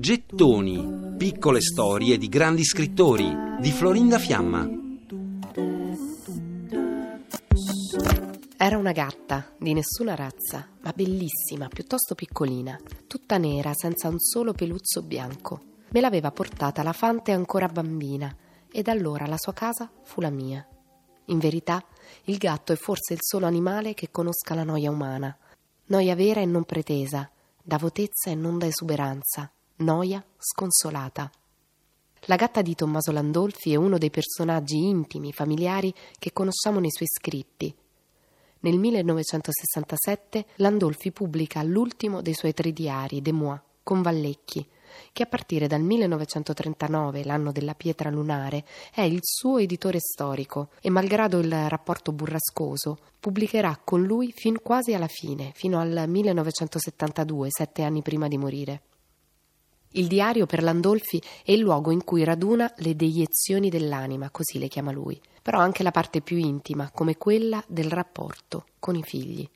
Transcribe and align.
Gettoni, 0.00 1.16
piccole 1.18 1.60
storie 1.60 2.16
di 2.16 2.28
grandi 2.30 2.64
scrittori 2.64 3.30
di 3.60 3.70
Florinda 3.70 4.18
Fiamma. 4.18 4.66
Era 8.56 8.78
una 8.78 8.92
gatta 8.92 9.52
di 9.58 9.74
nessuna 9.74 10.14
razza, 10.14 10.66
ma 10.80 10.92
bellissima, 10.96 11.68
piuttosto 11.68 12.14
piccolina, 12.14 12.80
tutta 13.06 13.36
nera, 13.36 13.74
senza 13.74 14.08
un 14.08 14.18
solo 14.18 14.54
peluzzo 14.54 15.02
bianco. 15.02 15.60
Me 15.90 16.00
l'aveva 16.00 16.30
portata 16.30 16.82
la 16.82 16.94
fante 16.94 17.32
ancora 17.32 17.68
bambina, 17.68 18.34
ed 18.72 18.88
allora 18.88 19.26
la 19.26 19.36
sua 19.36 19.52
casa 19.52 19.90
fu 20.04 20.22
la 20.22 20.30
mia. 20.30 20.66
In 21.26 21.38
verità, 21.38 21.84
il 22.24 22.38
gatto 22.38 22.72
è 22.72 22.76
forse 22.76 23.12
il 23.12 23.20
solo 23.20 23.44
animale 23.44 23.92
che 23.92 24.10
conosca 24.10 24.54
la 24.54 24.64
noia 24.64 24.90
umana, 24.90 25.36
noia 25.88 26.14
vera 26.14 26.40
e 26.40 26.46
non 26.46 26.64
pretesa, 26.64 27.28
da 27.66 27.78
votezza 27.78 28.28
e 28.28 28.34
non 28.34 28.58
da 28.58 28.66
esuberanza, 28.66 29.50
noia 29.76 30.22
sconsolata. 30.36 31.32
La 32.26 32.36
gatta 32.36 32.60
di 32.60 32.74
Tommaso 32.74 33.10
Landolfi 33.10 33.72
è 33.72 33.76
uno 33.76 33.96
dei 33.96 34.10
personaggi 34.10 34.76
intimi, 34.76 35.32
familiari 35.32 35.92
che 36.18 36.34
conosciamo 36.34 36.78
nei 36.78 36.92
suoi 36.92 37.08
scritti. 37.08 37.74
Nel 38.60 38.78
1967 38.78 40.46
Landolfi 40.56 41.10
pubblica 41.10 41.62
l'ultimo 41.62 42.20
dei 42.20 42.34
suoi 42.34 42.52
tre 42.52 42.70
diari, 42.70 43.22
De 43.22 43.32
Moi, 43.32 43.58
con 43.82 44.02
Vallecchi, 44.02 44.66
che 45.12 45.22
a 45.22 45.26
partire 45.26 45.66
dal 45.66 45.82
1939, 45.82 47.24
l'anno 47.24 47.52
della 47.52 47.74
pietra 47.74 48.10
lunare, 48.10 48.64
è 48.92 49.02
il 49.02 49.20
suo 49.20 49.58
editore 49.58 49.98
storico 50.00 50.68
e 50.80 50.90
malgrado 50.90 51.38
il 51.38 51.68
rapporto 51.68 52.12
burrascoso, 52.12 52.98
pubblicherà 53.20 53.80
con 53.82 54.02
lui 54.02 54.32
fin 54.36 54.60
quasi 54.62 54.94
alla 54.94 55.08
fine, 55.08 55.52
fino 55.54 55.78
al 55.78 56.04
1972, 56.06 57.48
sette 57.50 57.82
anni 57.82 58.02
prima 58.02 58.28
di 58.28 58.38
morire. 58.38 58.82
Il 59.96 60.08
diario 60.08 60.44
per 60.44 60.62
Landolfi 60.62 61.22
è 61.44 61.52
il 61.52 61.60
luogo 61.60 61.92
in 61.92 62.02
cui 62.02 62.24
raduna 62.24 62.72
le 62.78 62.96
deiezioni 62.96 63.70
dell'anima, 63.70 64.28
così 64.30 64.58
le 64.58 64.66
chiama 64.66 64.90
lui, 64.90 65.20
però 65.40 65.60
anche 65.60 65.84
la 65.84 65.92
parte 65.92 66.20
più 66.20 66.36
intima, 66.36 66.90
come 66.90 67.16
quella 67.16 67.62
del 67.68 67.90
rapporto 67.90 68.66
con 68.80 68.96
i 68.96 69.02
figli. 69.04 69.48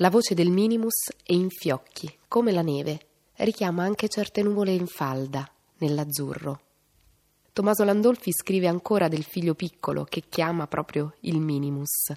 La 0.00 0.10
voce 0.10 0.34
del 0.34 0.50
minimus 0.50 1.08
è 1.22 1.32
in 1.32 1.48
fiocchi, 1.48 2.14
come 2.28 2.52
la 2.52 2.60
neve, 2.60 3.05
richiama 3.38 3.84
anche 3.84 4.08
certe 4.08 4.42
nuvole 4.42 4.72
in 4.72 4.86
falda, 4.86 5.48
nell'azzurro. 5.78 6.60
Tommaso 7.52 7.84
Landolfi 7.84 8.32
scrive 8.32 8.66
ancora 8.66 9.08
del 9.08 9.24
figlio 9.24 9.54
piccolo 9.54 10.04
che 10.04 10.24
chiama 10.28 10.66
proprio 10.66 11.14
il 11.20 11.40
minimus. 11.40 12.12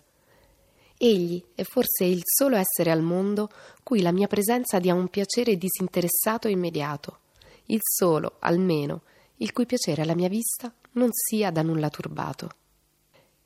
Egli 0.98 1.42
è 1.56 1.64
forse 1.64 2.04
il 2.04 2.22
solo 2.26 2.58
essere 2.58 2.92
al 2.92 3.02
mondo 3.02 3.50
cui 3.84 4.02
la 4.02 4.12
mia 4.12 4.28
presenza 4.28 4.80
dia 4.80 4.94
un 4.94 5.08
piacere 5.08 5.56
disinteressato 5.56 6.50
e 6.50 6.52
immediato, 6.52 7.20
il 7.68 7.80
solo, 7.82 8.36
almeno, 8.40 9.04
il 9.38 9.54
cui 9.54 9.66
piacere 9.66 10.02
alla 10.02 10.16
mia 10.16 10.28
vista 10.28 10.74
non 10.94 11.08
sia 11.12 11.52
da 11.52 11.62
nulla 11.62 11.90
turbato. 11.90 12.50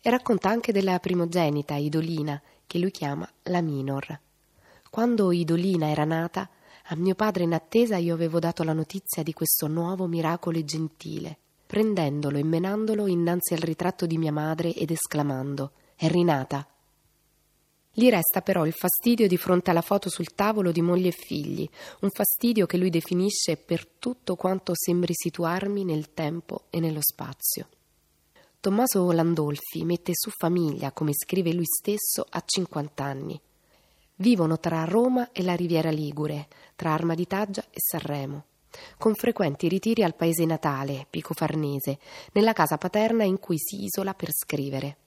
E 0.02 0.10
racconta 0.10 0.50
anche 0.50 0.72
della 0.72 0.98
primogenita 0.98 1.76
Idolina, 1.76 2.42
che 2.66 2.80
lui 2.80 2.90
chiama 2.90 3.30
la 3.44 3.62
Minor. 3.62 4.20
Quando 4.90 5.32
Idolina 5.32 5.90
era 5.90 6.06
nata, 6.06 6.50
a 6.88 6.96
mio 6.96 7.16
padre 7.16 7.44
in 7.44 7.54
attesa 7.54 7.98
io 7.98 8.14
avevo 8.14 8.40
dato 8.40 8.64
la 8.64 8.74
notizia 8.74 9.24
di 9.24 9.32
questo 9.32 9.68
nuovo 9.68 10.06
miracolo 10.06 10.62
gentile, 10.66 11.38
prendendolo 11.66 12.38
e 12.38 12.44
menandolo 12.44 13.08
innanzi 13.08 13.54
al 13.54 13.62
ritratto 13.62 14.06
di 14.06 14.18
mia 14.18 14.34
madre 14.34 14.74
ed 14.74 14.92
esclamando 14.92 15.72
È 15.96 16.08
rinata. 16.08 16.68
Gli 17.96 18.10
resta 18.10 18.42
però 18.42 18.66
il 18.66 18.74
fastidio 18.74 19.28
di 19.28 19.38
fronte 19.38 19.70
alla 19.70 19.82
foto 19.82 20.10
sul 20.10 20.34
tavolo 20.34 20.72
di 20.72 20.82
moglie 20.82 21.10
e 21.10 21.12
figli, 21.12 21.70
un 22.02 22.10
fastidio 22.10 22.66
che 22.66 22.78
lui 22.78 22.90
definisce 22.90 23.56
per 23.56 23.88
tutto 23.88 24.36
quanto 24.36 24.74
sembri 24.76 25.14
situarmi 25.16 25.86
nel 25.86 26.14
tempo 26.14 26.64
e 26.70 26.80
nello 26.80 27.02
spazio. 27.02 27.68
Tommaso 28.60 29.12
Landolfi 29.12 29.86
mette 29.86 30.12
su 30.16 30.32
famiglia, 30.32 30.92
come 30.92 31.14
scrive 31.14 31.54
lui 31.54 31.66
stesso, 31.66 32.26
a 32.28 32.42
50 32.44 33.04
anni. 33.04 33.42
Vivono 34.24 34.58
tra 34.58 34.86
Roma 34.86 35.34
e 35.34 35.44
la 35.44 35.54
Riviera 35.54 35.90
Ligure, 35.90 36.48
tra 36.78 36.94
Arma 36.94 37.14
di 37.14 37.28
Taggia 37.28 37.66
e 37.70 37.76
Sanremo, 37.76 38.46
con 38.98 39.16
frequenti 39.16 39.68
ritiri 39.68 40.02
al 40.02 40.16
paese 40.16 40.46
natale, 40.46 41.06
Pico 41.10 41.34
Farnese, 41.34 42.00
nella 42.32 42.54
casa 42.54 42.78
paterna 42.78 43.26
in 43.26 43.38
cui 43.38 43.58
si 43.60 43.84
isola 43.84 44.14
per 44.14 44.30
scrivere. 44.32 44.98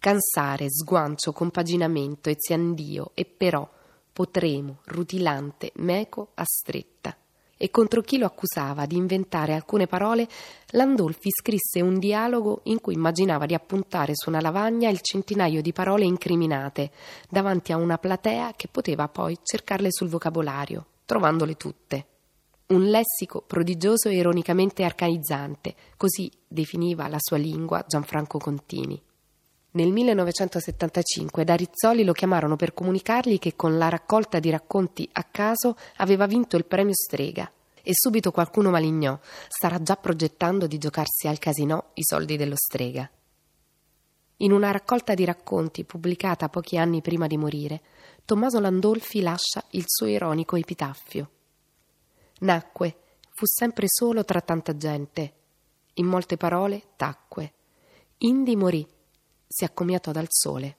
Cansare, 0.00 0.66
sguancio, 0.70 1.30
compaginamento, 1.30 2.30
eziandio 2.30 3.12
e 3.14 3.26
però, 3.26 3.70
potremo, 4.12 4.80
rutilante, 4.86 5.70
meco, 5.76 6.32
a 6.34 6.42
stretta 6.44 7.16
e 7.56 7.70
contro 7.70 8.02
chi 8.02 8.18
lo 8.18 8.26
accusava 8.26 8.86
di 8.86 8.96
inventare 8.96 9.54
alcune 9.54 9.86
parole, 9.86 10.28
Landolfi 10.70 11.30
scrisse 11.30 11.80
un 11.80 11.98
dialogo 11.98 12.60
in 12.64 12.80
cui 12.80 12.94
immaginava 12.94 13.46
di 13.46 13.54
appuntare 13.54 14.12
su 14.14 14.28
una 14.28 14.40
lavagna 14.40 14.88
il 14.88 15.00
centinaio 15.00 15.62
di 15.62 15.72
parole 15.72 16.04
incriminate 16.04 16.90
davanti 17.28 17.72
a 17.72 17.76
una 17.76 17.98
platea 17.98 18.52
che 18.56 18.68
poteva 18.68 19.08
poi 19.08 19.38
cercarle 19.42 19.88
sul 19.90 20.08
vocabolario, 20.08 20.86
trovandole 21.04 21.56
tutte. 21.56 22.06
Un 22.66 22.88
lessico 22.88 23.42
prodigioso 23.46 24.08
e 24.08 24.16
ironicamente 24.16 24.84
arcaizzante, 24.84 25.74
così 25.96 26.30
definiva 26.48 27.08
la 27.08 27.18
sua 27.20 27.36
lingua 27.36 27.84
Gianfranco 27.86 28.38
Contini. 28.38 29.00
Nel 29.76 29.90
1975 29.90 31.42
da 31.42 31.56
Rizzoli 31.56 32.04
lo 32.04 32.12
chiamarono 32.12 32.54
per 32.54 32.74
comunicargli 32.74 33.40
che 33.40 33.56
con 33.56 33.76
la 33.76 33.88
raccolta 33.88 34.38
di 34.38 34.48
racconti 34.48 35.08
a 35.10 35.24
caso 35.24 35.76
aveva 35.96 36.26
vinto 36.26 36.56
il 36.56 36.64
premio 36.64 36.94
Strega. 36.94 37.50
E 37.82 37.90
subito 37.92 38.30
qualcuno 38.30 38.70
malignò, 38.70 39.18
starà 39.48 39.82
già 39.82 39.96
progettando 39.96 40.68
di 40.68 40.78
giocarsi 40.78 41.26
al 41.26 41.40
casino 41.40 41.86
i 41.94 42.04
soldi 42.04 42.36
dello 42.36 42.54
Strega. 42.54 43.10
In 44.38 44.52
una 44.52 44.70
raccolta 44.70 45.14
di 45.14 45.24
racconti 45.24 45.82
pubblicata 45.82 46.48
pochi 46.48 46.78
anni 46.78 47.02
prima 47.02 47.26
di 47.26 47.36
morire, 47.36 47.82
Tommaso 48.24 48.60
Landolfi 48.60 49.22
lascia 49.22 49.64
il 49.70 49.84
suo 49.88 50.06
ironico 50.06 50.54
epitaffio. 50.54 51.30
Nacque, 52.38 52.96
fu 53.32 53.44
sempre 53.44 53.86
solo 53.88 54.24
tra 54.24 54.40
tanta 54.40 54.76
gente. 54.76 55.32
In 55.94 56.06
molte 56.06 56.36
parole 56.36 56.90
tacque. 56.94 57.52
Indi 58.18 58.54
morì 58.54 58.86
si 59.46 59.64
accomiatò 59.64 60.12
dal 60.12 60.26
sole. 60.28 60.76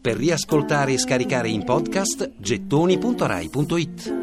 Per 0.00 0.16
riascoltare 0.16 0.92
e 0.92 0.98
scaricare 0.98 1.48
in 1.48 1.64
podcast 1.64 2.32
gettoni.rai.it 2.38 4.19